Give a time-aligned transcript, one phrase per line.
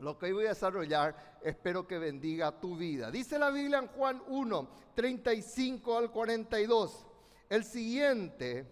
[0.00, 3.10] Lo que hoy voy a desarrollar, espero que bendiga tu vida.
[3.10, 7.06] Dice la Biblia en Juan 1, 35 al 42.
[7.50, 8.66] El siguiente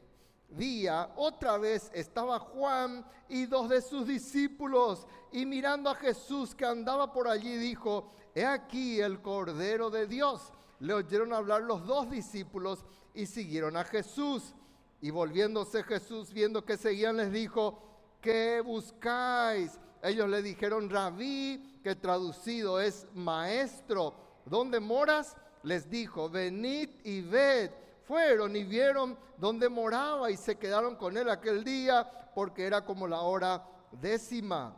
[0.48, 6.64] día, otra vez estaba Juan y dos de sus discípulos, y mirando a Jesús que
[6.64, 10.52] andaba por allí, dijo, he aquí el Cordero de Dios.
[10.80, 14.54] Le oyeron hablar los dos discípulos y siguieron a Jesús.
[15.02, 17.82] Y volviéndose Jesús, viendo que seguían, les dijo,
[18.22, 19.78] ¿qué buscáis?
[20.02, 24.14] Ellos le dijeron, rabí, que traducido es maestro.
[24.44, 25.36] ¿Dónde moras?
[25.62, 27.70] Les dijo, venid y ved.
[28.04, 33.06] Fueron y vieron dónde moraba y se quedaron con él aquel día porque era como
[33.06, 34.74] la hora décima.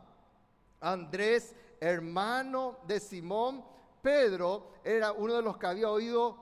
[0.79, 3.63] Andrés, hermano de Simón,
[4.01, 6.37] Pedro era uno de los que había oído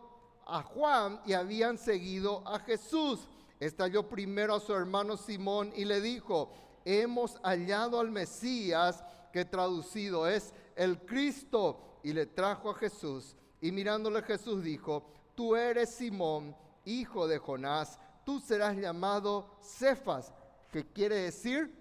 [0.48, 3.28] a Juan y habían seguido a Jesús.
[3.60, 6.54] Estalló primero a su hermano Simón y le dijo,
[6.86, 13.36] hemos hallado al Mesías, que traducido es el Cristo, y le trajo a Jesús.
[13.62, 20.34] Y mirándole Jesús dijo, tú eres Simón, hijo de Jonás, tú serás llamado Cefas,
[20.72, 21.74] que quiere decir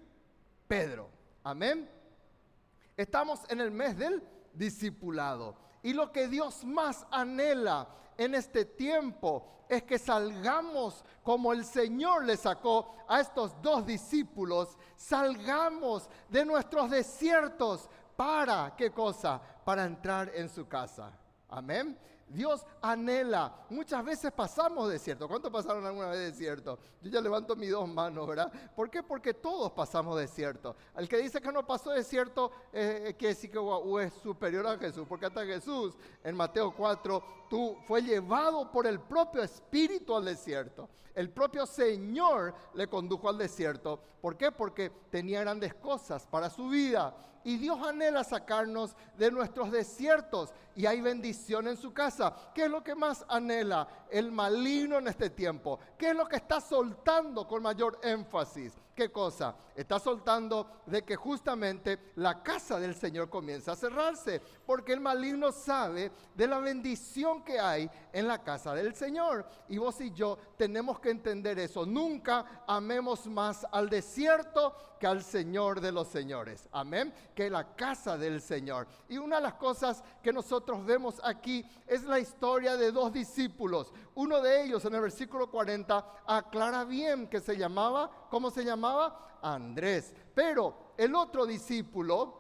[0.67, 1.09] Pedro.
[1.45, 1.89] Amén.
[2.97, 5.57] Estamos en el mes del discipulado.
[5.83, 12.25] Y lo que Dios más anhela en este tiempo es que salgamos como el Señor
[12.25, 19.41] le sacó a estos dos discípulos, salgamos de nuestros desiertos para, ¿qué cosa?
[19.65, 21.13] Para entrar en su casa.
[21.49, 21.99] Amén.
[22.29, 23.55] Dios anhela.
[23.71, 25.29] Muchas veces pasamos desierto.
[25.29, 26.79] ¿Cuántos pasaron alguna vez desierto?
[27.03, 28.53] Yo ya levanto mis dos manos, ¿verdad?
[28.75, 29.03] ¿Por qué?
[29.03, 30.77] Porque todos pasamos desierto.
[30.97, 35.07] El que dice que no pasó desierto eh, decir que es superior a Jesús.
[35.09, 40.89] Porque hasta Jesús en Mateo 4 tú, fue llevado por el propio Espíritu al desierto.
[41.15, 44.01] El propio Señor le condujo al desierto.
[44.21, 44.53] ¿Por qué?
[44.53, 47.15] Porque tenía grandes cosas para su vida.
[47.49, 50.53] Y Dios anhela sacarnos de nuestros desiertos.
[50.77, 52.37] Y hay bendición en su casa.
[52.55, 55.81] ¿Qué es lo que más anhela el maligno en este tiempo?
[55.97, 58.75] ¿Qué es lo que está soltando con mayor énfasis?
[58.99, 59.55] ¿Qué cosa?
[59.77, 65.53] Está soltando de que justamente la casa del Señor comienza a cerrarse, porque el maligno
[65.53, 69.47] sabe de la bendición que hay en la casa del Señor.
[69.69, 71.87] Y vos y yo tenemos que entender eso.
[71.87, 76.69] Nunca amemos más al desierto que al Señor de los señores.
[76.73, 77.15] Amén.
[77.35, 78.89] Que la casa del Señor.
[79.09, 83.93] Y una de las cosas que nosotros vemos aquí es la historia de dos discípulos.
[84.17, 89.39] Uno de ellos en el versículo 40 aclara bien que se llamaba, ¿cómo se llamaba?
[89.43, 90.15] Andrés.
[90.35, 92.39] Pero el otro discípulo,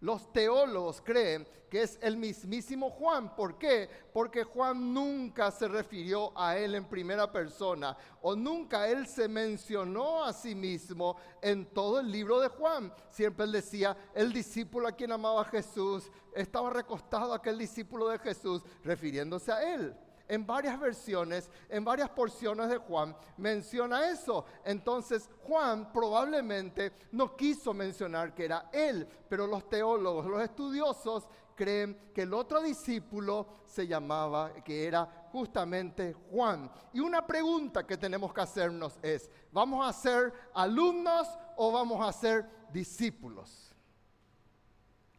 [0.00, 3.36] los teólogos creen que es el mismísimo Juan.
[3.36, 3.88] ¿Por qué?
[4.12, 10.24] Porque Juan nunca se refirió a él en primera persona o nunca él se mencionó
[10.24, 12.92] a sí mismo en todo el libro de Juan.
[13.10, 18.18] Siempre él decía, el discípulo a quien amaba a Jesús, estaba recostado aquel discípulo de
[18.18, 19.94] Jesús, refiriéndose a él
[20.30, 24.44] en varias versiones, en varias porciones de Juan, menciona eso.
[24.64, 31.26] Entonces Juan probablemente no quiso mencionar que era él, pero los teólogos, los estudiosos
[31.56, 36.70] creen que el otro discípulo se llamaba, que era justamente Juan.
[36.92, 41.26] Y una pregunta que tenemos que hacernos es, ¿vamos a ser alumnos
[41.56, 43.74] o vamos a ser discípulos?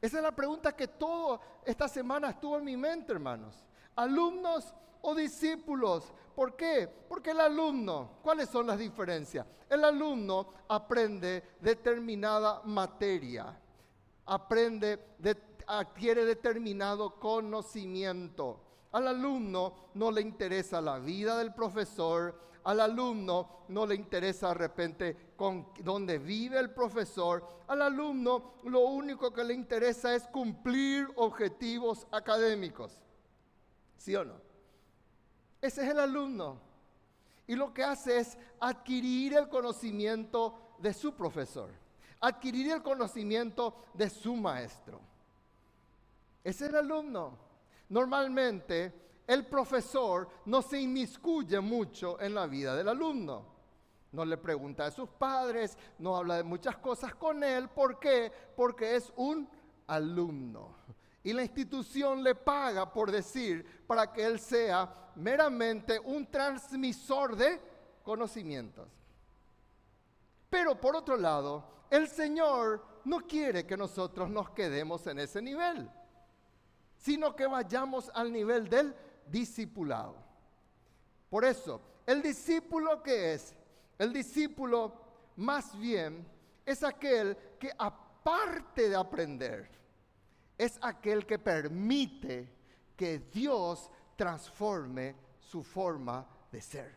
[0.02, 3.66] Esa es la pregunta que toda esta semana estuvo en mi mente, hermanos.
[3.94, 6.12] Alumnos o discípulos.
[6.36, 6.90] ¿Por qué?
[7.08, 9.46] Porque el alumno, ¿cuáles son las diferencias?
[9.70, 13.58] El alumno aprende determinada materia,
[14.26, 15.00] aprende,
[15.68, 18.60] adquiere determinado conocimiento.
[18.92, 24.54] Al alumno no le interesa la vida del profesor, al alumno no le interesa de
[24.54, 31.08] repente con dónde vive el profesor, al alumno lo único que le interesa es cumplir
[31.16, 33.00] objetivos académicos.
[33.96, 34.51] ¿Sí o no?
[35.62, 36.58] Ese es el alumno.
[37.48, 41.70] Y lo que hace es adquirir el conocimiento de su profesor,
[42.20, 45.00] adquirir el conocimiento de su maestro.
[46.44, 47.38] Ese es el alumno.
[47.90, 48.94] Normalmente
[49.28, 53.46] el profesor no se inmiscuye mucho en la vida del alumno.
[54.12, 57.70] No le pregunta a sus padres, no habla de muchas cosas con él.
[57.70, 58.32] ¿Por qué?
[58.56, 59.48] Porque es un
[59.88, 60.76] alumno.
[61.24, 67.60] Y la institución le paga, por decir, para que él sea meramente un transmisor de
[68.04, 68.88] conocimientos.
[70.50, 75.90] Pero por otro lado, el Señor no quiere que nosotros nos quedemos en ese nivel,
[76.98, 78.96] sino que vayamos al nivel del
[79.28, 80.16] discipulado.
[81.30, 83.56] Por eso, el discípulo que es,
[83.98, 84.94] el discípulo
[85.38, 86.28] más bien
[86.66, 89.70] es aquel que aparte de aprender,
[90.64, 92.50] es aquel que permite
[92.96, 96.96] que Dios transforme su forma de ser,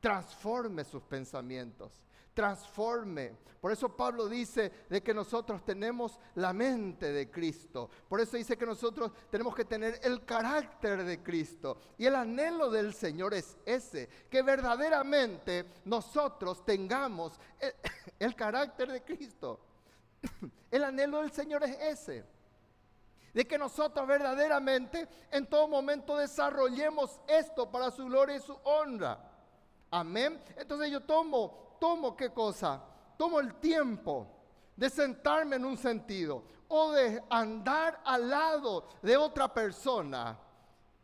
[0.00, 2.04] transforme sus pensamientos
[2.34, 3.36] transforme.
[3.60, 7.88] Por eso Pablo dice de que nosotros tenemos la mente de Cristo.
[8.08, 11.78] Por eso dice que nosotros tenemos que tener el carácter de Cristo.
[11.96, 17.40] Y el anhelo del Señor es ese, que verdaderamente nosotros tengamos
[18.18, 19.60] el, carácter de Cristo.
[20.70, 22.24] El anhelo del Señor es ese.
[23.34, 29.18] De que nosotros verdaderamente en todo momento desarrollemos esto para su gloria y su honra.
[29.90, 30.40] Amén.
[30.56, 32.82] Entonces yo tomo tomo qué cosa?
[33.18, 34.26] Tomo el tiempo
[34.74, 40.38] de sentarme en un sentido o de andar al lado de otra persona,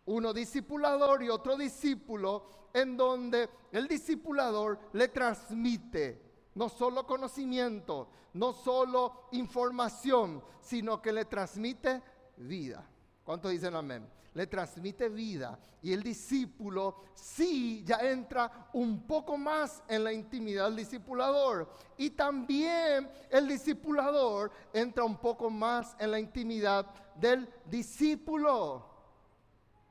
[0.06, 8.54] uno discipulador y otro discípulo, en donde el discipulador le transmite no solo conocimiento, no
[8.54, 12.02] solo información, sino que le transmite
[12.40, 12.84] vida.
[13.24, 14.06] ¿Cuántos dicen amén?
[14.34, 20.66] le transmite vida y el discípulo sí ya entra un poco más en la intimidad
[20.66, 28.84] del discipulador y también el discipulador entra un poco más en la intimidad del discípulo.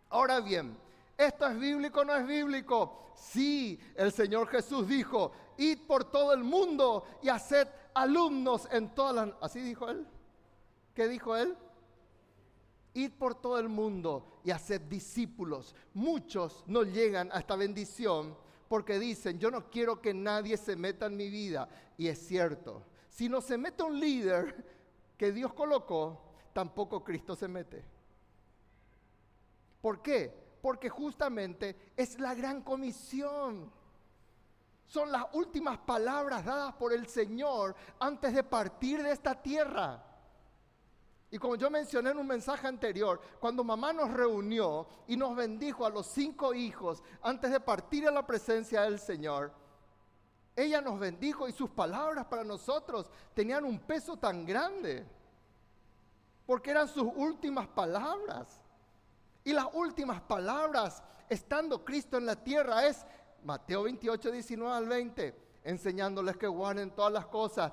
[0.09, 0.77] Ahora bien,
[1.17, 3.11] ¿esto es bíblico o no es bíblico?
[3.15, 9.15] Sí, el Señor Jesús dijo, id por todo el mundo y haced alumnos en todas
[9.15, 9.35] las...
[9.41, 10.07] ¿Así dijo él?
[10.93, 11.57] ¿Qué dijo él?
[12.99, 15.75] Id por todo el mundo y haced discípulos.
[15.93, 18.35] Muchos no llegan a esta bendición
[18.67, 21.67] porque dicen, yo no quiero que nadie se meta en mi vida.
[21.97, 24.65] Y es cierto, si no se mete un líder
[25.17, 26.21] que Dios colocó,
[26.53, 27.83] tampoco Cristo se mete.
[29.81, 30.33] ¿Por qué?
[30.61, 33.71] Porque justamente es la gran comisión.
[34.85, 40.03] Son las últimas palabras dadas por el Señor antes de partir de esta tierra.
[41.31, 45.85] Y como yo mencioné en un mensaje anterior, cuando mamá nos reunió y nos bendijo
[45.85, 49.51] a los cinco hijos antes de partir a la presencia del Señor,
[50.55, 55.05] ella nos bendijo y sus palabras para nosotros tenían un peso tan grande,
[56.45, 58.61] porque eran sus últimas palabras.
[59.43, 63.05] Y las últimas palabras, estando Cristo en la tierra, es
[63.43, 67.71] Mateo 28, 19 al 20, enseñándoles que guarden todas las cosas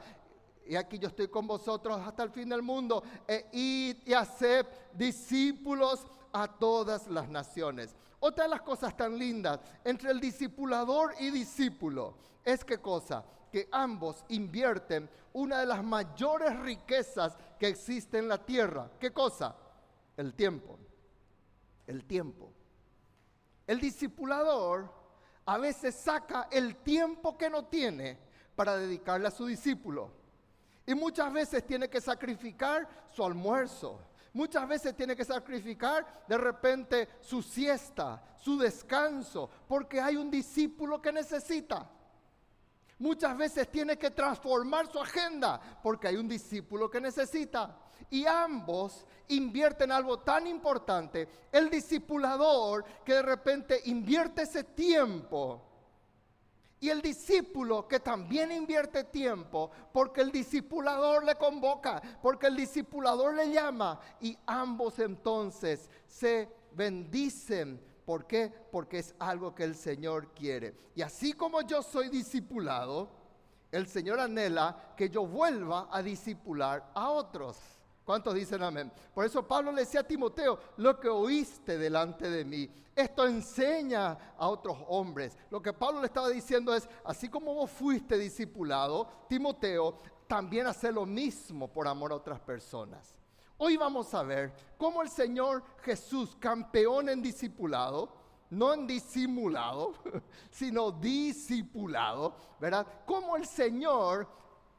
[0.69, 4.67] y aquí yo estoy con vosotros hasta el fin del mundo, e id y haced
[4.93, 7.95] discípulos a todas las naciones.
[8.21, 13.25] Otra de las cosas tan lindas entre el discipulador y discípulo es qué cosa?
[13.51, 18.91] Que ambos invierten una de las mayores riquezas que existe en la tierra.
[18.99, 19.55] ¿Qué cosa?
[20.17, 20.79] El tiempo.
[21.87, 22.53] El tiempo.
[23.67, 24.91] El discipulador
[25.45, 28.19] a veces saca el tiempo que no tiene
[28.55, 30.11] para dedicarle a su discípulo.
[30.87, 34.01] Y muchas veces tiene que sacrificar su almuerzo.
[34.33, 41.01] Muchas veces tiene que sacrificar de repente su siesta, su descanso, porque hay un discípulo
[41.01, 41.91] que necesita.
[42.99, 47.79] Muchas veces tiene que transformar su agenda porque hay un discípulo que necesita.
[48.11, 51.29] Y ambos invierten algo tan importante.
[51.51, 55.66] El discipulador que de repente invierte ese tiempo
[56.81, 63.35] y el discípulo que también invierte tiempo porque el discipulador le convoca, porque el discipulador
[63.35, 67.81] le llama y ambos entonces se bendicen.
[68.05, 68.53] ¿Por qué?
[68.71, 70.77] Porque es algo que el Señor quiere.
[70.95, 73.11] Y así como yo soy discipulado,
[73.73, 77.59] el Señor anhela que yo vuelva a discipular a otros.
[78.07, 78.93] ¿Cuántos dicen amén?
[79.13, 84.17] Por eso Pablo le decía a Timoteo, lo que oíste delante de mí, esto enseña
[84.39, 85.37] a otros hombres.
[85.51, 89.99] Lo que Pablo le estaba diciendo es, así como vos fuiste discipulado, Timoteo,
[90.29, 93.13] también hace lo mismo por amor a otras personas.
[93.59, 98.13] Hoy vamos a ver cómo el Señor Jesús, campeón en discipulado,
[98.51, 99.95] no en disimulado,
[100.53, 102.87] sino discipulado, ¿verdad?
[103.05, 104.29] Cómo el Señor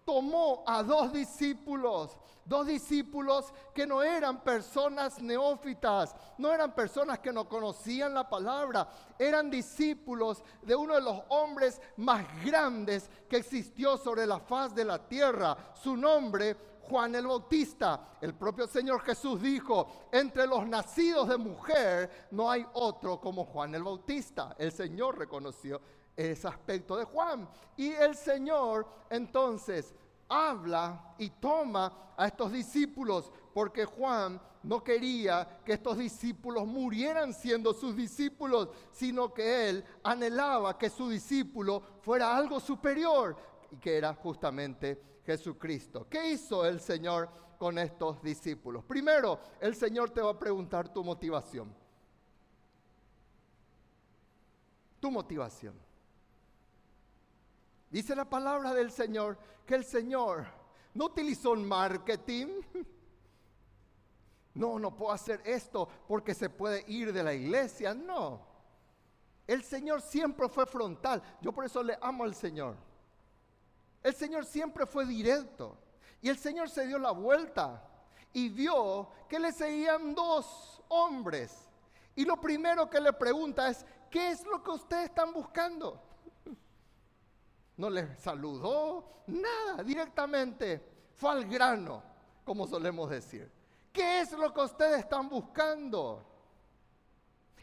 [0.08, 7.34] tomó a dos discípulos, dos discípulos que no eran personas neófitas, no eran personas que
[7.34, 8.88] no conocían la palabra,
[9.20, 14.86] eran discípulos de uno de los hombres más grandes que existió sobre la faz de
[14.86, 15.58] la tierra.
[15.74, 16.56] Su nombre,
[16.90, 18.18] Juan el Bautista.
[18.22, 23.76] El propio Señor Jesús dijo, entre los nacidos de mujer no hay otro como Juan
[23.76, 24.56] el Bautista.
[24.58, 25.82] El Señor reconoció
[26.16, 27.48] ese aspecto de Juan.
[27.76, 29.94] Y el Señor entonces
[30.30, 37.74] habla y toma a estos discípulos, porque Juan no quería que estos discípulos murieran siendo
[37.74, 43.38] sus discípulos, sino que él anhelaba que su discípulo fuera algo superior
[43.72, 46.08] y que era justamente Jesucristo.
[46.10, 47.30] ¿Qué hizo el Señor
[47.60, 48.86] con estos discípulos?
[48.86, 51.76] Primero, el Señor te va a preguntar tu motivación.
[55.02, 55.76] Tu motivación.
[57.90, 60.46] Dice la palabra del Señor que el Señor
[60.94, 62.48] no utilizó un marketing.
[64.54, 67.94] No, no puedo hacer esto porque se puede ir de la iglesia.
[67.94, 68.48] No.
[69.46, 71.22] El Señor siempre fue frontal.
[71.42, 72.78] Yo por eso le amo al Señor.
[74.04, 75.78] El Señor siempre fue directo.
[76.22, 77.84] Y el Señor se dio la vuelta
[78.34, 81.70] y vio que le seguían dos hombres.
[82.16, 86.02] Y lo primero que le pregunta es, ¿qué es lo que ustedes están buscando?
[87.78, 91.10] No les saludó, nada, directamente.
[91.14, 92.04] Fue al grano,
[92.44, 93.52] como solemos decir.
[93.94, 96.26] ¿Qué es lo que ustedes están buscando?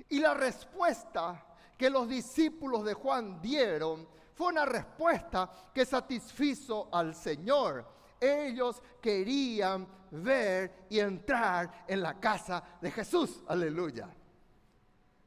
[0.09, 1.45] Y la respuesta
[1.77, 7.87] que los discípulos de Juan dieron fue una respuesta que satisfizo al Señor.
[8.21, 13.43] Ellos querían ver y entrar en la casa de Jesús.
[13.47, 14.09] Aleluya.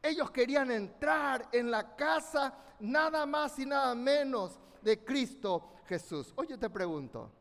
[0.02, 6.34] Ellos querían entrar en la casa nada más y nada menos de Cristo Jesús.
[6.36, 7.32] Hoy yo te pregunto,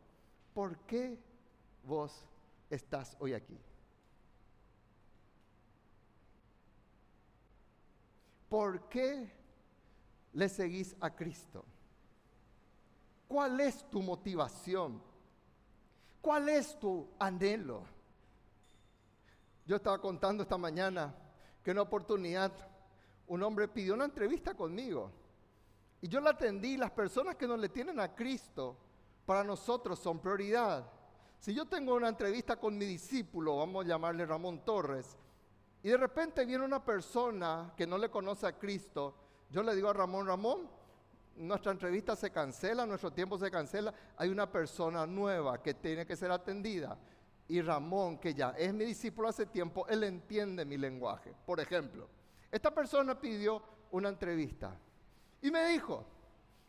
[0.55, 1.19] ¿por qué
[1.85, 2.25] vos
[2.71, 3.59] estás hoy aquí?
[8.49, 9.33] ¿Por qué
[10.37, 11.65] le seguís a Cristo?
[13.27, 15.03] ¿Cuál es tu motivación?
[16.21, 17.85] ¿Cuál es tu anhelo?
[19.65, 21.15] Yo estaba contando esta mañana
[21.63, 22.53] que en una oportunidad
[23.29, 25.11] un hombre pidió una entrevista conmigo
[26.03, 26.77] y yo la atendí.
[26.77, 28.77] Las personas que no le tienen a Cristo
[29.25, 30.87] para nosotros son prioridad.
[31.41, 35.17] Si yo tengo una entrevista con mi discípulo, vamos a llamarle Ramón Torres,
[35.83, 39.15] y de repente viene una persona que no le conoce a Cristo,
[39.51, 40.69] yo le digo a Ramón, Ramón,
[41.37, 46.17] nuestra entrevista se cancela, nuestro tiempo se cancela, hay una persona nueva que tiene que
[46.17, 46.99] ser atendida.
[47.49, 51.33] Y Ramón, que ya es mi discípulo hace tiempo, él entiende mi lenguaje.
[51.45, 52.09] Por ejemplo,
[52.51, 53.63] esta persona pidió
[53.93, 54.77] una entrevista
[55.43, 56.05] y me dijo,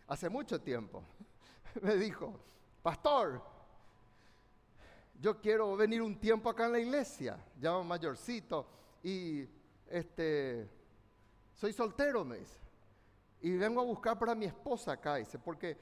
[0.07, 1.03] hace mucho tiempo,
[1.81, 2.39] me dijo,
[2.83, 3.41] pastor,
[5.19, 8.67] yo quiero venir un tiempo acá en la iglesia, ya mayorcito,
[9.01, 9.47] y
[9.89, 10.69] este,
[11.55, 12.66] soy soltero, me dice.
[13.41, 15.77] Y vengo a buscar para mi esposa acá, dice, porque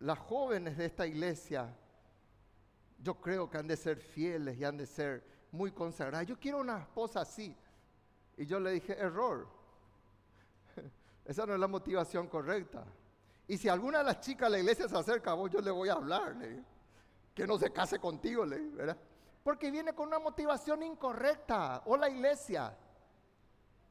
[0.00, 1.74] las jóvenes de esta iglesia,
[2.98, 6.26] yo creo que han de ser fieles y han de ser muy consagradas.
[6.26, 7.56] Yo quiero una esposa así.
[8.36, 9.48] Y yo le dije, error.
[11.24, 12.84] Esa no es la motivación correcta.
[13.46, 15.88] Y si alguna de las chicas de la iglesia se acerca vos, yo le voy
[15.88, 16.36] a hablar,
[17.34, 18.96] que no se case contigo, ¿verdad?
[19.42, 21.82] Porque viene con una motivación incorrecta.
[21.86, 22.76] O la iglesia.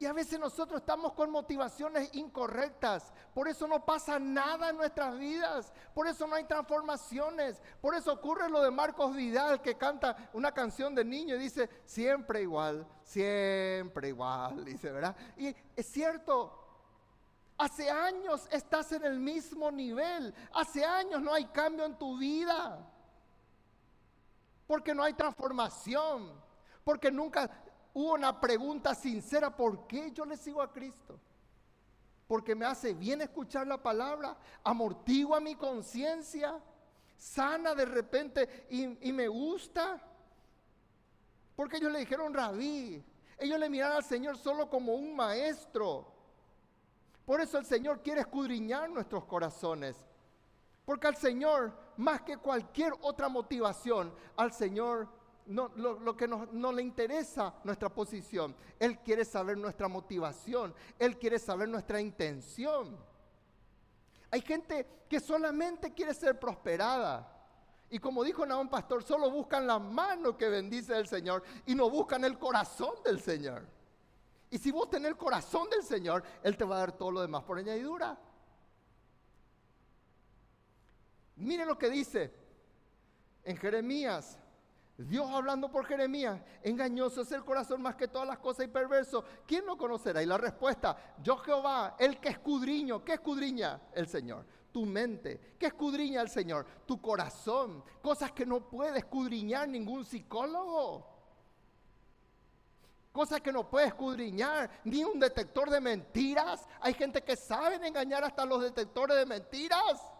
[0.00, 3.12] Y a veces nosotros estamos con motivaciones incorrectas.
[3.34, 5.72] Por eso no pasa nada en nuestras vidas.
[5.92, 7.60] Por eso no hay transformaciones.
[7.80, 11.68] Por eso ocurre lo de Marcos Vidal que canta una canción de niño y dice,
[11.84, 14.64] siempre igual, siempre igual.
[14.64, 15.16] Dice, ¿verdad?
[15.36, 16.64] Y es cierto.
[17.56, 20.32] Hace años estás en el mismo nivel.
[20.54, 22.88] Hace años no hay cambio en tu vida.
[24.64, 26.40] Porque no hay transformación.
[26.84, 27.50] Porque nunca
[27.94, 31.18] hubo una pregunta sincera, ¿por qué yo le sigo a Cristo?
[32.26, 36.60] Porque me hace bien escuchar la palabra, amortigua mi conciencia,
[37.16, 40.00] sana de repente y, me gusta.
[41.56, 43.02] Porque ellos le dijeron rabí,
[43.38, 46.12] ellos le miraron al Señor solo como un maestro.
[47.24, 49.96] Por eso el Señor quiere escudriñar nuestros corazones.
[50.84, 55.08] Porque al Señor, más que cualquier otra motivación, al Señor
[55.48, 58.54] no, lo, que no le interesa nuestra posición.
[58.78, 60.74] Él quiere saber nuestra motivación.
[60.98, 62.96] Él quiere saber nuestra intención.
[64.30, 67.34] Hay gente que solamente quiere ser prosperada.
[67.90, 71.88] Y como dijo Naón Pastor, solo buscan la mano que bendice el Señor y no
[71.88, 73.66] buscan el corazón del Señor.
[74.50, 77.20] Y si vos tenés el corazón del Señor, Él te va a dar todo lo
[77.22, 78.18] demás por añadidura.
[81.36, 82.34] Mire lo que dice
[83.44, 84.38] en Jeremías
[84.98, 89.24] Dios hablando por Jeremías, engañoso es el corazón más que todas las cosas y perverso.
[89.46, 90.20] ¿Quién lo conocerá?
[90.20, 93.04] Y la respuesta, yo Jehová, el que escudriño.
[93.04, 93.80] ¿Qué escudriña?
[93.94, 94.44] El Señor.
[94.72, 95.54] Tu mente.
[95.56, 96.66] ¿Qué escudriña el Señor?
[96.84, 97.84] Tu corazón.
[98.02, 101.06] Cosas que no puede escudriñar ningún psicólogo.
[103.12, 106.66] Cosas que no puede escudriñar ni un detector de mentiras.
[106.80, 110.12] Hay gente que sabe engañar hasta los detectores de mentiras.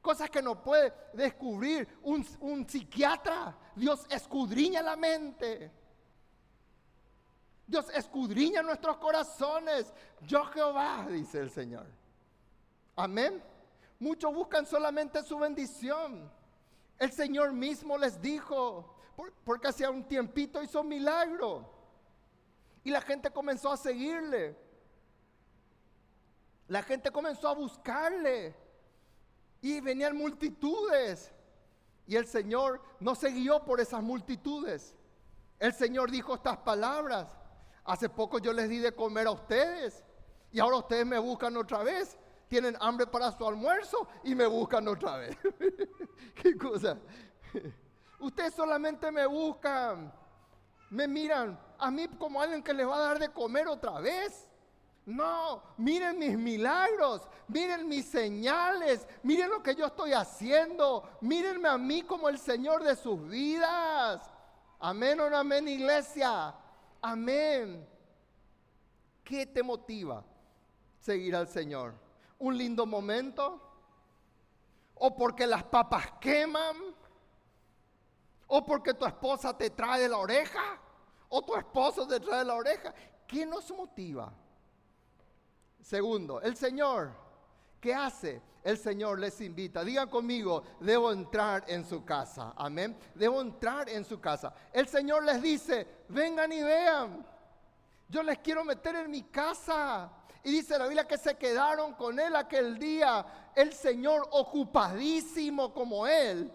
[0.00, 3.56] Cosas que no puede descubrir un, psiquiatra.
[3.76, 5.70] Dios escudriña la mente.
[7.66, 9.92] Dios escudriña nuestros corazones.
[10.22, 11.86] Yo Jehová, dice el Señor.
[12.96, 13.42] Amén.
[13.98, 16.32] Muchos buscan solamente su bendición.
[16.98, 18.94] El Señor mismo les dijo,
[19.44, 21.70] porque hacía un tiempito hizo un milagro.
[22.84, 24.56] Y la gente comenzó a seguirle.
[26.68, 28.69] La gente comenzó a buscarle.
[29.60, 31.32] Y venían multitudes.
[32.06, 34.94] Y el Señor no se guió por esas multitudes.
[35.58, 37.28] El Señor dijo estas palabras.
[37.84, 40.02] Hace poco yo les di de comer a ustedes.
[40.52, 42.16] Y ahora ustedes me buscan otra vez.
[42.48, 45.36] Tienen hambre para su almuerzo y me buscan otra vez.
[46.34, 46.98] ¿Qué cosa?
[48.18, 50.12] Ustedes solamente me buscan.
[50.90, 54.49] Me miran a mí como alguien que les va a dar de comer otra vez.
[55.06, 61.78] No, miren mis milagros, miren mis señales, miren lo que yo estoy haciendo, mírenme a
[61.78, 64.20] mí como el Señor de sus vidas.
[64.78, 66.54] Amén o no amén, iglesia.
[67.02, 67.86] Amén.
[69.24, 70.24] ¿Qué te motiva
[71.00, 71.94] seguir al Señor?
[72.38, 73.60] ¿Un lindo momento?
[74.94, 76.76] ¿O porque las papas queman?
[78.46, 80.78] ¿O porque tu esposa te trae la oreja?
[81.28, 82.92] ¿O tu esposo te trae la oreja?
[83.26, 84.32] ¿Qué nos motiva?
[85.82, 87.12] Segundo, el Señor,
[87.80, 88.42] ¿qué hace?
[88.62, 89.82] El Señor les invita.
[89.82, 92.52] Digan conmigo, debo entrar en su casa.
[92.56, 92.96] Amén.
[93.14, 94.52] Debo entrar en su casa.
[94.72, 97.26] El Señor les dice, vengan y vean.
[98.08, 100.10] Yo les quiero meter en mi casa.
[100.44, 103.50] Y dice la Biblia que se quedaron con él aquel día.
[103.54, 106.52] El Señor ocupadísimo como él.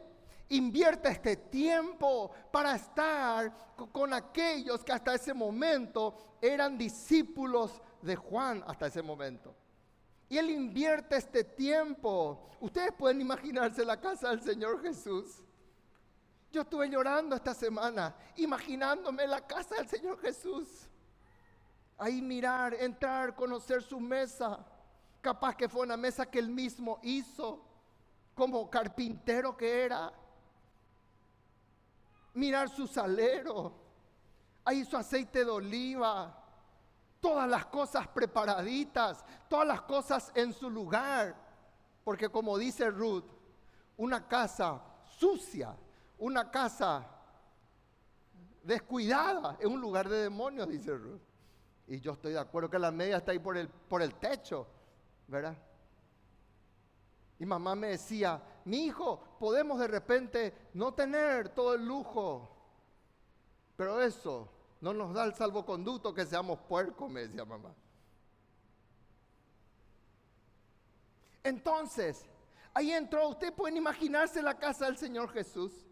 [0.49, 3.51] Invierte este tiempo para estar
[3.91, 9.55] con aquellos que hasta ese momento eran discípulos de Juan hasta ese momento.
[10.29, 12.49] Y Él invierte este tiempo.
[12.59, 15.43] Ustedes pueden imaginarse la casa del Señor Jesús.
[16.51, 20.87] Yo estuve llorando esta semana, imaginándome la casa del Señor Jesús.
[21.97, 24.65] Ahí mirar, entrar, conocer su mesa.
[25.21, 27.61] Capaz que fue una mesa que Él mismo hizo,
[28.33, 30.13] como carpintero que era.
[32.33, 33.73] Mirar su salero.
[34.63, 36.44] Ahí su aceite de oliva
[37.25, 41.35] todas las cosas preparaditas, todas las cosas en su lugar.
[42.03, 43.23] Porque como dice Ruth,
[43.97, 44.79] una casa
[45.17, 45.75] sucia,
[46.19, 47.03] una casa
[48.61, 51.19] descuidada, es un lugar de demonios, dice Ruth.
[51.87, 54.67] Y yo estoy de acuerdo que la media está ahí por el, por el techo,
[55.27, 55.57] ¿verdad?
[57.39, 62.51] Y mamá me decía, mi hijo, podemos de repente no tener todo el lujo,
[63.75, 64.54] pero eso
[64.85, 67.73] no nos da el salvoconducto que seamos puercos, me decía mamá.
[71.43, 72.23] Entonces,
[72.71, 75.87] ahí entró, usted pueden imaginarse la casa del Señor Jesús.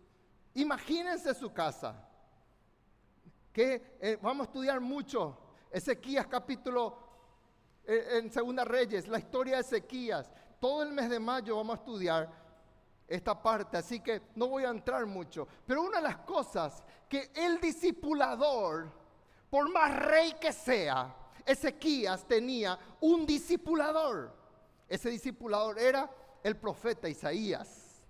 [0.53, 2.08] Imagínense su casa.
[3.51, 5.39] Que eh, vamos a estudiar mucho.
[5.71, 6.95] Ezequías capítulo
[7.86, 10.32] eh, en Segunda Reyes, la historia de Ezequías.
[10.60, 12.42] Todo el mes de mayo vamos a estudiar
[13.08, 15.48] esta parte, así que no voy a entrar mucho.
[15.66, 18.92] Pero una de las cosas que el discipulador,
[19.50, 24.34] por más rey que sea, Ezequías tenía un discipulador.
[24.88, 26.10] Ese discipulador era
[26.44, 28.04] el profeta Isaías.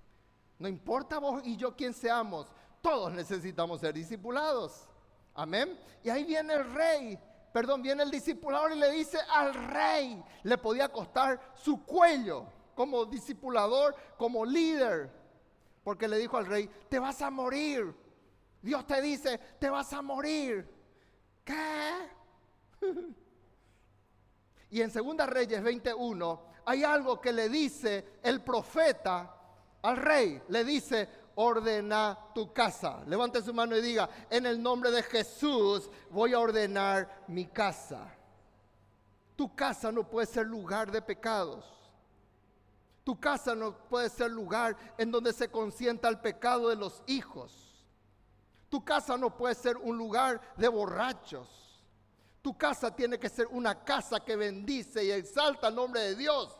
[0.59, 2.47] No importa vos y yo quién seamos,
[2.81, 4.87] todos necesitamos ser discipulados.
[5.33, 5.77] Amén.
[6.03, 7.19] Y ahí viene el rey,
[7.51, 13.05] perdón, viene el discipulador y le dice al rey, le podía costar su cuello como
[13.05, 15.11] discipulador, como líder,
[15.83, 17.93] porque le dijo al rey, te vas a morir.
[18.61, 20.67] Dios te dice, te vas a morir.
[21.43, 22.09] ¿Qué?
[24.71, 29.35] y en Segunda Reyes 21 hay algo que le dice el profeta
[29.81, 30.41] al rey.
[30.47, 33.03] Le dice, ordena tu casa.
[33.07, 38.15] Levante su mano y diga, en el nombre de Jesús voy a ordenar mi casa.
[39.35, 41.82] Tu casa no puede ser lugar de pecados.
[43.03, 47.85] Tu casa no puede ser lugar en donde se consienta el pecado de los hijos.
[48.69, 51.47] Tu casa no puede ser un lugar de borrachos.
[52.41, 56.57] Tu casa tiene que ser una casa que bendice y exalta el nombre de Dios.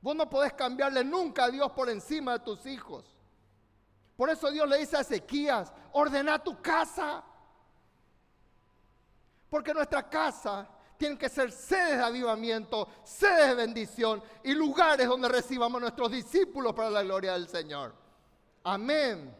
[0.00, 3.04] Vos no podés cambiarle nunca a Dios por encima de tus hijos.
[4.16, 7.22] Por eso Dios le dice a Ezequías, ordena tu casa.
[9.50, 10.68] Porque nuestra casa
[11.00, 16.74] tienen que ser sedes de avivamiento, sedes de bendición y lugares donde recibamos nuestros discípulos
[16.74, 17.94] para la gloria del Señor.
[18.62, 19.34] Amén.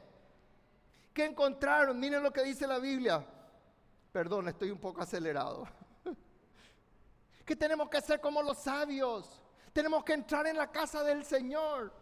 [1.13, 2.01] ¿Qué encontraron?
[2.01, 3.23] Miren lo que dice la Biblia.
[4.11, 5.69] Perdón, estoy un poco acelerado.
[7.45, 9.43] Que tenemos que ser como los sabios.
[9.75, 11.93] Tenemos que entrar en la casa del Señor.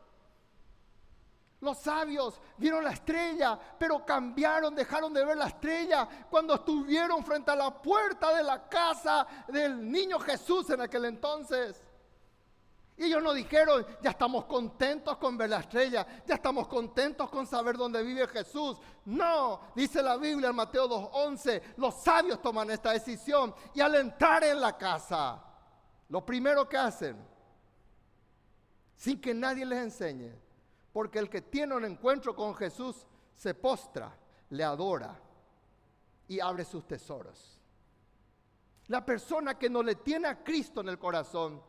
[1.60, 7.50] Los sabios vieron la estrella, pero cambiaron, dejaron de ver la estrella cuando estuvieron frente
[7.50, 11.82] a la puerta de la casa del niño Jesús en aquel entonces.
[12.98, 17.46] Y ellos no dijeron, ya estamos contentos con ver la estrella, ya estamos contentos con
[17.46, 18.76] saber dónde vive Jesús.
[19.04, 24.42] No, dice la Biblia en Mateo 2.11, los sabios toman esta decisión y al entrar
[24.42, 25.40] en la casa,
[26.08, 27.16] lo primero que hacen,
[28.96, 30.47] sin que nadie les enseñe,
[30.92, 34.16] porque el que tiene un encuentro con Jesús se postra,
[34.51, 35.18] le adora
[36.27, 37.61] y abre sus tesoros.
[38.88, 41.62] La persona que no le tiene a Cristo en el corazón,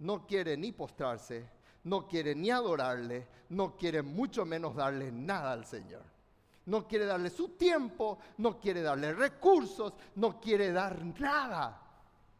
[0.00, 1.48] no quiere ni postrarse,
[1.84, 6.02] no quiere ni adorarle, no quiere mucho menos darle nada al Señor.
[6.66, 11.80] No quiere darle su tiempo, no quiere darle recursos, no quiere dar nada,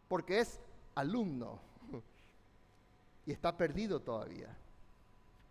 [0.09, 0.59] porque es
[0.94, 1.61] alumno
[3.27, 4.57] y está perdido todavía.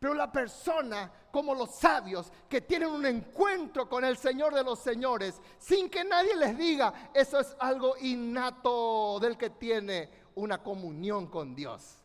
[0.03, 4.79] Pero la persona, como los sabios, que tienen un encuentro con el Señor de los
[4.79, 11.27] Señores, sin que nadie les diga, eso es algo innato del que tiene una comunión
[11.27, 12.01] con Dios.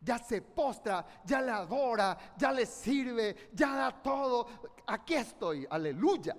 [0.00, 4.46] Ya se postra, ya le adora, ya le sirve, ya da todo.
[4.86, 6.34] Aquí estoy, aleluya.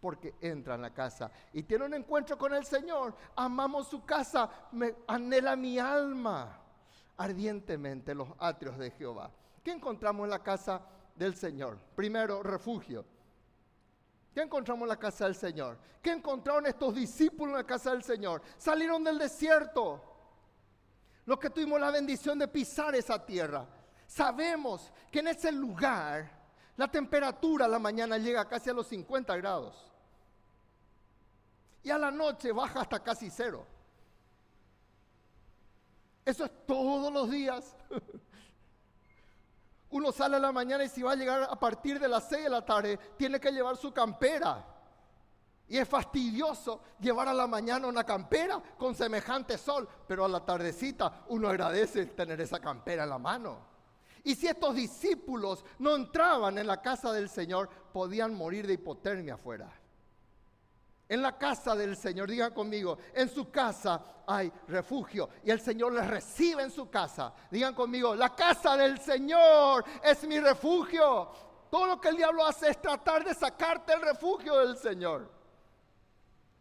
[0.00, 3.16] Porque entra en la casa y tiene un encuentro con el Señor.
[3.34, 6.56] Amamos su casa, me anhela mi alma
[7.16, 9.30] ardientemente los atrios de Jehová.
[9.62, 10.80] ¿Qué encontramos en la casa
[11.14, 11.78] del Señor?
[11.94, 13.04] Primero, refugio.
[14.34, 15.78] ¿Qué encontramos en la casa del Señor?
[16.00, 18.42] ¿Qué encontraron estos discípulos en la casa del Señor?
[18.56, 20.02] Salieron del desierto.
[21.26, 23.66] Los que tuvimos la bendición de pisar esa tierra.
[24.06, 26.30] Sabemos que en ese lugar
[26.76, 29.92] la temperatura a la mañana llega casi a los 50 grados.
[31.82, 33.66] Y a la noche baja hasta casi cero.
[36.24, 37.76] Eso es todos los días.
[39.90, 42.44] Uno sale a la mañana y si va a llegar a partir de las 6
[42.44, 44.64] de la tarde, tiene que llevar su campera.
[45.68, 50.44] Y es fastidioso llevar a la mañana una campera con semejante sol, pero a la
[50.44, 53.70] tardecita uno agradece tener esa campera en la mano.
[54.22, 59.34] Y si estos discípulos no entraban en la casa del Señor, podían morir de hipotermia
[59.34, 59.79] afuera
[61.10, 62.30] en la casa del Señor.
[62.30, 67.34] Digan conmigo, en su casa hay refugio y el Señor les recibe en su casa.
[67.50, 71.28] Digan conmigo, la casa del Señor es mi refugio.
[71.68, 75.39] Todo lo que el diablo hace es tratar de sacarte el refugio del Señor.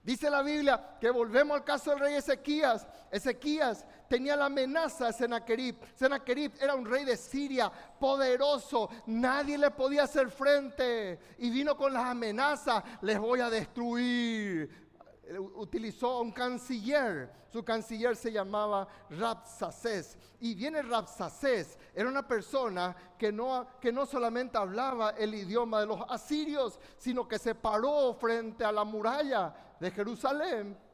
[0.02, 2.88] Dice la Biblia que volvemos al caso del rey Ezequías.
[3.12, 5.76] Ezequías tenía la amenaza de Senaquerib.
[5.96, 11.20] Senaquerib era un rey de Siria, poderoso, nadie le podía hacer frente.
[11.38, 14.88] Y vino con las amenazas, les voy a destruir.
[15.56, 20.18] Utilizó a un canciller, su canciller se llamaba Rapsacés.
[20.39, 25.86] Y viene Rapsacés, era una persona que no, que no solamente hablaba el idioma de
[25.88, 30.89] los asirios, sino que se paró frente a la muralla de Jerusalén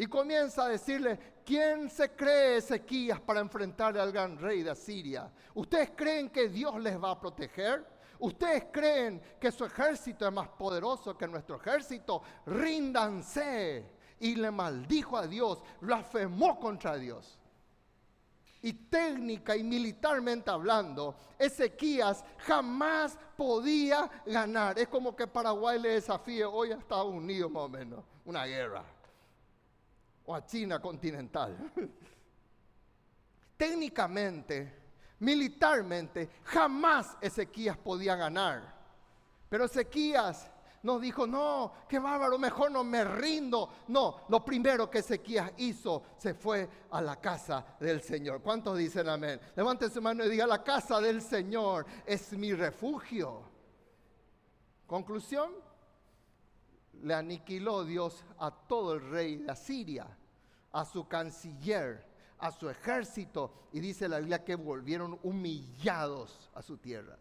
[0.00, 5.30] y comienza a decirle, ¿quién se cree Ezequías para enfrentar al gran rey de Asiria?
[5.54, 7.84] ¿Ustedes creen que Dios les va a proteger?
[8.20, 12.22] ¿Ustedes creen que su ejército es más poderoso que nuestro ejército?
[12.46, 13.98] Ríndanse.
[14.20, 17.38] Y le maldijo a Dios, blasfemó contra Dios.
[18.62, 24.78] Y técnica y militarmente hablando, Ezequías jamás podía ganar.
[24.78, 28.84] Es como que Paraguay le desafíe hoy a Estados Unidos más o menos, una guerra
[30.26, 31.56] o a China continental.
[33.56, 34.79] Técnicamente,
[35.20, 38.80] militarmente, jamás Ezequías podía ganar.
[39.48, 40.50] Pero Ezequías
[40.82, 43.70] nos dijo, no, qué bárbaro, mejor no me rindo.
[43.88, 48.40] No, lo primero que Ezequías hizo, se fue a la casa del Señor.
[48.42, 49.40] ¿Cuántos dicen amén?
[49.56, 53.42] Levante su mano y diga, la casa del Señor es mi refugio.
[54.86, 55.52] Conclusión,
[57.02, 60.06] le aniquiló Dios a todo el rey de Asiria
[60.72, 62.06] a su canciller,
[62.40, 67.16] a su ejército, y dice la Biblia que volvieron humillados a su tierra.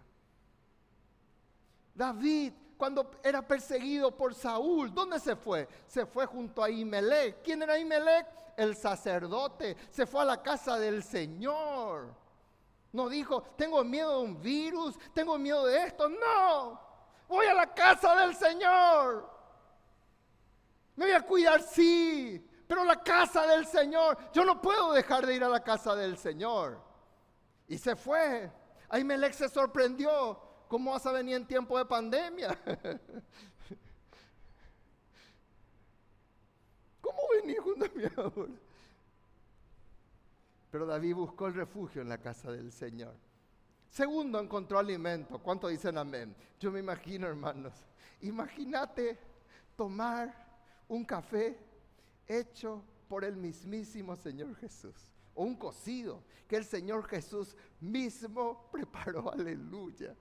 [1.93, 5.67] David, cuando era perseguido por Saúl, ¿dónde se fue?
[5.85, 7.43] Se fue junto a Imelec.
[7.43, 8.25] ¿Quién era Imelec?
[8.55, 9.75] El sacerdote.
[9.91, 12.15] Se fue a la casa del Señor.
[12.93, 16.07] No dijo, tengo miedo de un virus, tengo miedo de esto.
[16.07, 16.79] No,
[17.27, 19.29] voy a la casa del Señor.
[20.95, 25.33] Me voy a cuidar, sí, pero la casa del Señor, yo no puedo dejar de
[25.33, 26.79] ir a la casa del Señor.
[27.67, 28.51] Y se fue.
[28.89, 30.39] Ahimelech se sorprendió.
[30.67, 32.49] ¿Cómo vas a venir en tiempo de pandemia?
[37.01, 37.89] ¿Cómo venir junto a?
[40.69, 43.15] Pero David buscó el refugio en la casa del Señor.
[43.89, 45.39] Segundo, encontró alimento.
[45.39, 46.35] ¿Cuánto dicen amén?
[46.59, 47.73] Yo me imagino, hermanos.
[48.21, 49.17] Imagínate
[49.75, 50.31] tomar
[50.87, 51.68] un café
[52.29, 54.95] hecho por el mismísimo Señor Jesús.
[55.35, 60.15] o un cocido que el Señor Jesús mismo preparó, aleluya.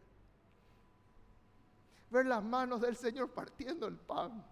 [2.10, 4.44] Ver las manos del Señor partiendo el pan,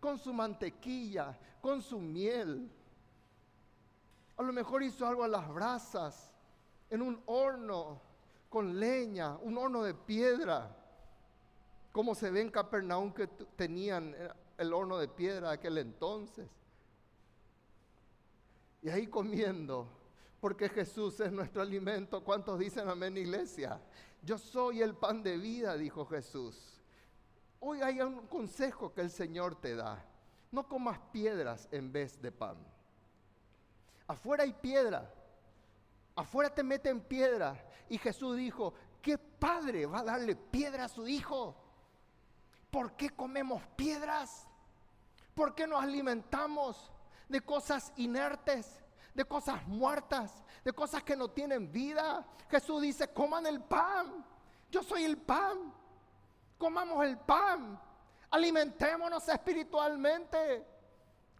[0.00, 2.70] con su mantequilla, con su miel.
[4.36, 6.32] A lo mejor hizo algo a las brasas,
[6.90, 8.00] en un horno
[8.50, 10.76] con leña, un horno de piedra,
[11.90, 16.48] como se ve en Capernaum que tenían eh, el horno de piedra de aquel entonces.
[18.82, 19.88] Y ahí comiendo,
[20.40, 22.22] porque Jesús es nuestro alimento.
[22.24, 23.80] ¿Cuántos dicen amén, iglesia?
[24.22, 26.80] Yo soy el pan de vida, dijo Jesús.
[27.60, 30.04] Hoy hay un consejo que el Señor te da.
[30.50, 32.56] No comas piedras en vez de pan.
[34.08, 35.12] Afuera hay piedra.
[36.16, 37.64] Afuera te meten piedra.
[37.88, 41.56] Y Jesús dijo, ¿qué padre va a darle piedra a su hijo?
[42.72, 44.48] ¿Por qué comemos piedras?
[45.32, 46.90] ¿Por qué nos alimentamos
[47.28, 48.82] de cosas inertes?
[49.14, 50.32] de cosas muertas,
[50.64, 52.26] de cosas que no tienen vida.
[52.50, 54.24] Jesús dice, coman el pan.
[54.70, 55.72] Yo soy el pan.
[56.58, 57.80] Comamos el pan.
[58.30, 60.66] Alimentémonos espiritualmente.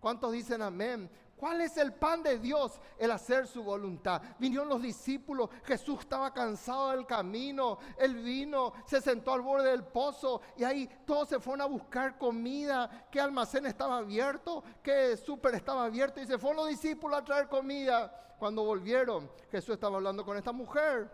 [0.01, 1.11] ¿Cuántos dicen amén?
[1.43, 2.81] ¿Cuál es el pan de Dios?
[2.97, 4.23] El hacer su voluntad.
[4.39, 9.83] Vinieron los discípulos, Jesús estaba cansado del camino, él vino, se sentó al borde del
[9.83, 15.57] pozo y ahí todos se fueron a buscar comida, qué almacén estaba abierto, qué súper
[15.57, 18.37] estaba abierto y se fueron los discípulos a traer comida.
[18.39, 21.11] Cuando volvieron, Jesús estaba hablando con esta mujer.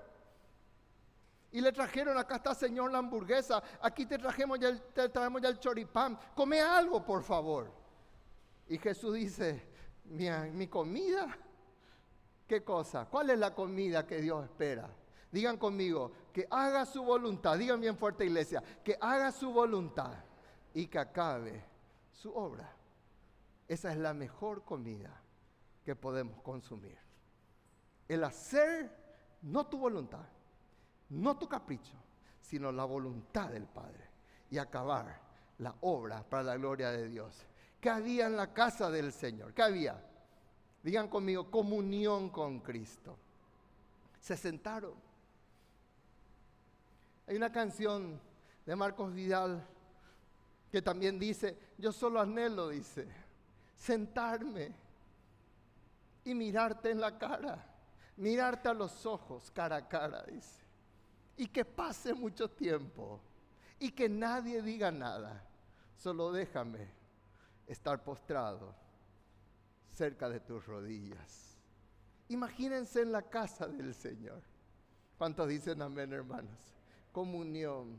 [1.52, 5.48] Y le trajeron, acá está Señor la hamburguesa, aquí te, trajemos ya te traemos ya
[5.48, 7.72] el choripán, come algo por favor.
[8.68, 9.67] Y Jesús dice,
[10.10, 11.36] mi, comida.
[12.46, 13.06] ¿Qué cosa?
[13.06, 14.88] ¿Cuál es la comida que Dios espera?
[15.30, 17.58] Digan conmigo, que haga su voluntad.
[17.58, 20.14] Digan bien fuerte iglesia, que haga su voluntad
[20.72, 21.64] y que acabe
[22.12, 22.74] su obra.
[23.66, 25.20] Esa es la mejor comida
[25.84, 26.98] que podemos consumir.
[28.08, 28.90] El hacer
[29.42, 30.24] no tu voluntad,
[31.10, 31.96] no tu capricho,
[32.40, 34.08] sino la voluntad del Padre
[34.50, 35.20] y acabar
[35.58, 37.47] la obra para la gloria de Dios.
[37.80, 39.54] ¿Qué había en la casa del Señor?
[39.54, 40.02] ¿Qué había?
[40.82, 43.16] Digan conmigo, comunión con Cristo.
[44.20, 44.94] Se sentaron.
[47.26, 48.20] Hay una canción
[48.66, 49.64] de Marcos Vidal
[50.72, 53.06] que también dice, yo solo anhelo, dice,
[53.76, 54.72] sentarme
[56.24, 57.64] y mirarte en la cara,
[58.16, 60.62] mirarte a los ojos, cara a cara, dice.
[61.36, 63.20] Y que pase mucho tiempo
[63.78, 65.44] y que nadie diga nada,
[65.96, 66.97] solo déjame
[67.68, 68.74] estar postrado
[69.92, 71.56] cerca de tus rodillas.
[72.28, 74.42] Imagínense en la casa del Señor.
[75.16, 76.58] ¿Cuántos dicen amén, hermanos?
[77.12, 77.98] Comunión,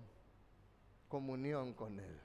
[1.08, 2.20] comunión con Él.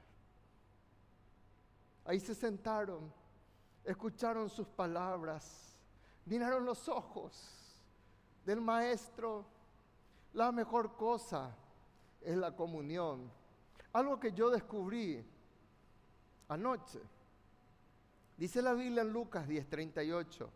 [2.06, 3.12] Ahí se sentaron,
[3.84, 5.76] escucharon sus palabras,
[6.26, 7.82] miraron los ojos
[8.44, 9.44] del Maestro.
[10.32, 11.54] La mejor cosa
[12.20, 13.30] es la comunión.
[13.92, 15.24] Algo que yo descubrí
[16.48, 17.00] anoche.
[18.36, 20.50] Dice la Biblia en Lucas 10:38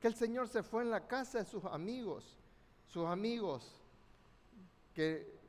[0.00, 2.36] que el Señor se fue en la casa de sus amigos,
[2.88, 3.80] sus amigos,
[4.94, 5.40] que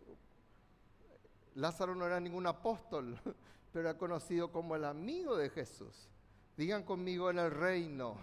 [1.55, 3.19] Lázaro no era ningún apóstol,
[3.73, 6.07] pero era conocido como el amigo de Jesús.
[6.55, 8.15] Digan conmigo, en el reino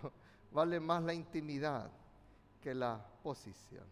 [0.53, 1.91] vale más la intimidad
[2.63, 3.85] que la posición.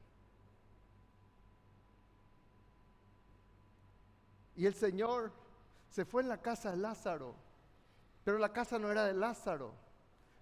[4.57, 5.33] Y el Señor
[5.91, 7.35] se fue en la casa de Lázaro
[8.29, 9.73] pero la casa no era de Lázaro,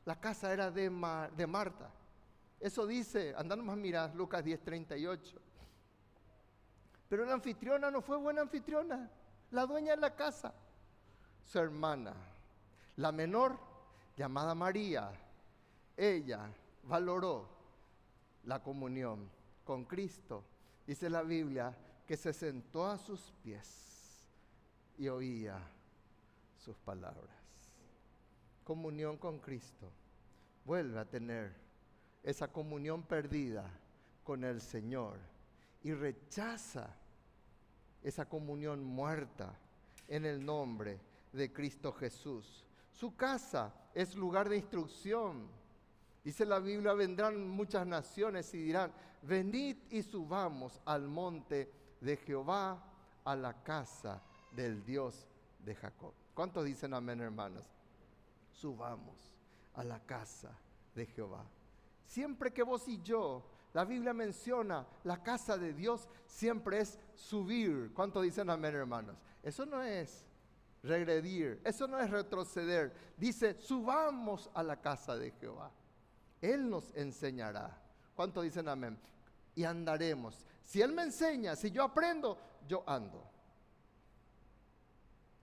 [0.06, 0.90] la casa era de,
[1.36, 1.88] de Marta.
[2.58, 5.38] Eso dice, andando más mirar Lucas 10:38.
[7.08, 9.08] Pero la anfitriona no fue buena anfitriona,
[9.52, 10.52] la dueña de la casa,
[11.44, 12.12] su hermana,
[12.96, 13.56] la menor
[14.16, 15.12] llamada María,
[15.96, 16.40] ella
[16.82, 17.48] valoró
[18.46, 19.30] la comunión
[19.64, 20.42] con Cristo.
[20.88, 21.72] Dice la Biblia
[22.04, 24.26] que se sentó a sus pies
[24.98, 25.60] y oía
[26.56, 27.35] sus palabras
[28.66, 29.92] comunión con Cristo,
[30.64, 31.54] vuelve a tener
[32.24, 33.70] esa comunión perdida
[34.24, 35.18] con el Señor
[35.84, 36.90] y rechaza
[38.02, 39.56] esa comunión muerta
[40.08, 40.98] en el nombre
[41.32, 42.64] de Cristo Jesús.
[42.90, 45.46] Su casa es lugar de instrucción.
[46.24, 48.90] Dice la Biblia, vendrán muchas naciones y dirán,
[49.22, 52.82] venid y subamos al monte de Jehová,
[53.24, 55.28] a la casa del Dios
[55.60, 56.12] de Jacob.
[56.34, 57.75] ¿Cuántos dicen amén, hermanos?
[58.60, 59.16] Subamos
[59.74, 60.50] a la casa
[60.94, 61.44] de Jehová.
[62.06, 67.92] Siempre que vos y yo, la Biblia menciona la casa de Dios, siempre es subir.
[67.92, 69.16] ¿Cuánto dicen amén, hermanos?
[69.42, 70.24] Eso no es
[70.82, 72.94] regredir, eso no es retroceder.
[73.16, 75.70] Dice, subamos a la casa de Jehová.
[76.40, 77.76] Él nos enseñará.
[78.14, 78.98] ¿Cuánto dicen amén?
[79.54, 80.46] Y andaremos.
[80.64, 83.22] Si Él me enseña, si yo aprendo, yo ando.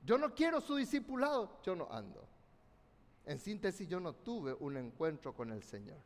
[0.03, 2.32] Yo no quiero su discipulado, yo no ando.
[3.25, 5.97] En síntesis, yo no tuve un encuentro con el Señor.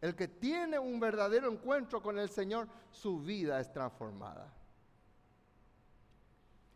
[0.00, 4.52] El que tiene un verdadero encuentro con el Señor, su vida es transformada.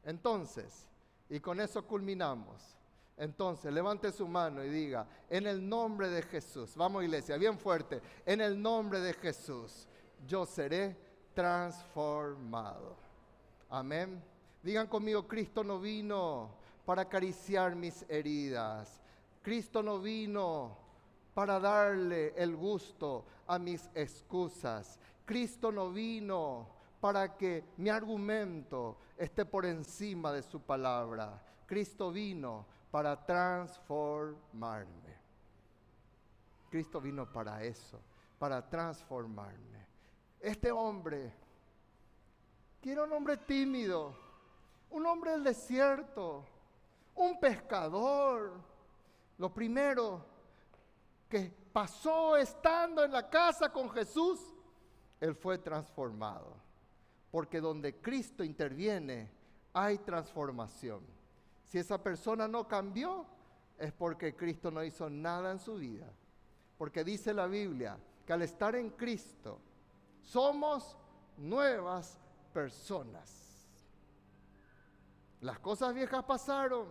[0.05, 0.89] Entonces,
[1.29, 2.77] y con eso culminamos.
[3.19, 8.01] Entonces, levante su mano y diga, en el nombre de Jesús, vamos iglesia, bien fuerte,
[8.25, 9.89] en el nombre de Jesús,
[10.27, 10.97] yo seré
[11.35, 12.97] transformado.
[13.69, 14.23] Amén.
[14.63, 16.58] Digan conmigo, Cristo no vino
[16.89, 19.03] para acariciar mis heridas.
[19.43, 20.75] Cristo no vino
[21.35, 24.99] para darle el gusto a mis excusas.
[25.27, 26.67] Cristo no vino
[26.99, 31.39] para que mi argumento esté por encima de su palabra.
[31.67, 35.15] Cristo vino para transformarme.
[36.71, 38.01] Cristo vino para eso,
[38.39, 39.85] para transformarme.
[40.41, 41.35] Este hombre,
[42.81, 44.15] quiero un hombre tímido,
[44.89, 46.47] un hombre del desierto,
[47.19, 48.61] un pescador.
[49.37, 50.25] Lo primero
[51.29, 54.41] que pasó estando en la casa con Jesús,
[55.21, 56.57] él fue transformado.
[57.31, 59.31] Porque donde Cristo interviene,
[59.73, 61.03] hay transformación.
[61.67, 63.27] Si esa persona no cambió,
[63.79, 66.11] es porque Cristo no hizo nada en su vida.
[66.79, 69.61] Porque dice la Biblia que al estar en Cristo
[70.23, 70.97] somos
[71.37, 72.19] nuevas
[72.53, 73.39] personas.
[75.41, 76.89] Las cosas viejas pasaron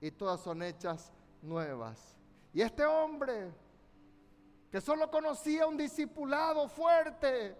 [0.00, 2.16] y todas son hechas nuevas.
[2.52, 3.52] Y este hombre,
[4.70, 7.56] que solo conocía un discipulado fuerte,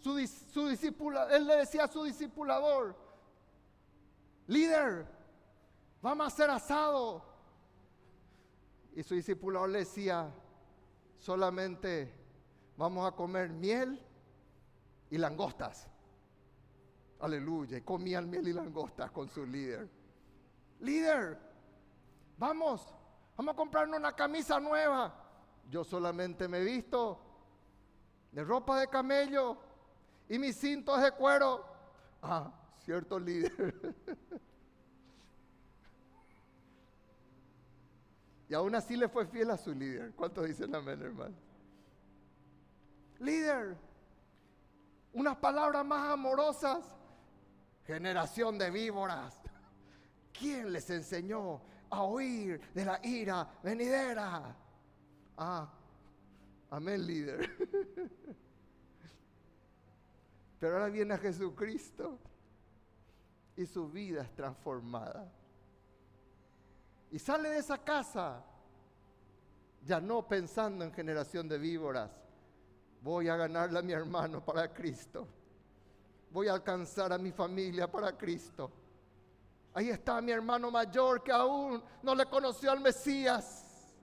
[0.00, 0.68] su, su
[1.30, 2.96] él le decía a su discipulador,
[4.46, 5.06] líder,
[6.00, 7.24] vamos a hacer asado.
[8.94, 10.32] Y su discipulador le decía,
[11.18, 12.14] solamente
[12.76, 14.00] vamos a comer miel
[15.10, 15.88] y langostas.
[17.20, 17.78] Aleluya.
[17.78, 19.88] Y comían miel y langostas con su líder.
[20.80, 21.38] Líder,
[22.36, 22.94] vamos,
[23.36, 25.14] vamos a comprarnos una camisa nueva.
[25.70, 27.18] Yo solamente me he visto
[28.32, 29.56] de ropa de camello
[30.28, 31.64] y mis cintos de cuero.
[32.22, 32.52] Ah,
[32.84, 33.94] cierto líder.
[38.48, 40.12] y aún así le fue fiel a su líder.
[40.14, 41.34] ¿Cuántos dicen amén, hermano?
[43.18, 43.76] Líder,
[45.14, 46.84] unas palabras más amorosas.
[47.86, 49.40] Generación de víboras.
[50.32, 54.56] ¿Quién les enseñó a oír de la ira venidera?
[55.36, 55.72] Ah,
[56.70, 57.48] amén, líder.
[60.58, 62.18] Pero ahora viene a Jesucristo
[63.56, 65.30] y su vida es transformada.
[67.12, 68.44] Y sale de esa casa
[69.84, 72.10] ya no pensando en generación de víboras.
[73.00, 75.28] Voy a ganarle a mi hermano para Cristo.
[76.30, 78.70] Voy a alcanzar a mi familia para Cristo.
[79.74, 83.94] Ahí está mi hermano mayor que aún no le conoció al Mesías.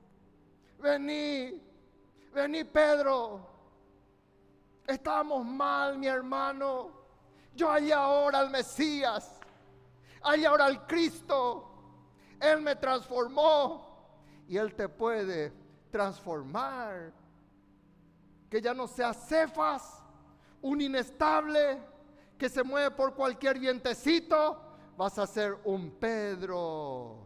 [0.79, 1.59] Vení,
[2.31, 3.49] vení Pedro.
[4.85, 6.91] Estábamos mal, mi hermano.
[7.55, 9.39] Yo hay ahora al Mesías.
[10.21, 11.69] Hay ahora al Cristo.
[12.39, 14.43] Él me transformó.
[14.47, 15.53] Y Él te puede
[15.89, 17.13] transformar.
[18.49, 20.03] Que ya no sea Cefas,
[20.61, 21.92] un inestable
[22.43, 24.59] que se mueve por cualquier vientecito.
[24.97, 27.25] Vas a ser un Pedro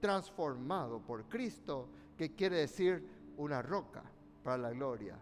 [0.00, 3.06] transformado por Cristo, que quiere decir
[3.36, 4.02] una roca
[4.42, 5.18] para la gloria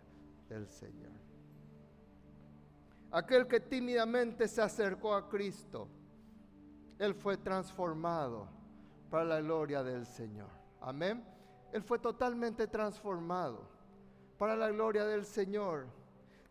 [0.48, 1.10] del Señor.
[3.10, 5.88] Aquel que tímidamente se acercó a Cristo,
[6.96, 8.46] él fue transformado
[9.10, 10.50] para la gloria del Señor.
[10.80, 11.24] Amén.
[11.72, 13.68] Él fue totalmente transformado
[14.38, 15.88] para la gloria del Señor,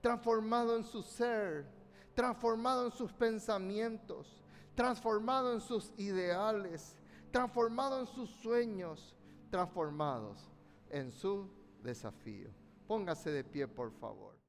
[0.02, 1.80] transformado en su ser,
[2.14, 4.42] transformado en sus pensamientos,
[4.76, 6.96] transformado en sus ideales,
[7.32, 9.16] transformado en sus sueños,
[9.50, 10.50] transformados
[10.90, 11.50] en su
[11.84, 12.50] desafío.
[12.88, 14.41] Póngase de pie, por favor.